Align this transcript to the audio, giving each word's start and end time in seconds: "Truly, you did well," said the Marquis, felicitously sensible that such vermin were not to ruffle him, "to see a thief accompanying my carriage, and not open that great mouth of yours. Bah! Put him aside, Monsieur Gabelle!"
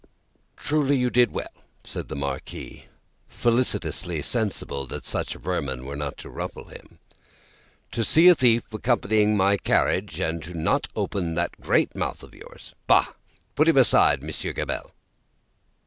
"Truly, 0.57 0.97
you 0.97 1.11
did 1.11 1.31
well," 1.31 1.53
said 1.83 2.07
the 2.09 2.15
Marquis, 2.15 2.87
felicitously 3.27 4.23
sensible 4.23 4.87
that 4.87 5.05
such 5.05 5.35
vermin 5.35 5.85
were 5.85 5.95
not 5.95 6.17
to 6.17 6.29
ruffle 6.31 6.69
him, 6.69 6.97
"to 7.91 8.03
see 8.03 8.27
a 8.27 8.33
thief 8.33 8.63
accompanying 8.73 9.37
my 9.37 9.57
carriage, 9.57 10.19
and 10.19 10.55
not 10.55 10.87
open 10.95 11.35
that 11.35 11.61
great 11.61 11.95
mouth 11.95 12.23
of 12.23 12.33
yours. 12.33 12.73
Bah! 12.87 13.13
Put 13.53 13.67
him 13.67 13.77
aside, 13.77 14.23
Monsieur 14.23 14.53
Gabelle!" 14.53 14.89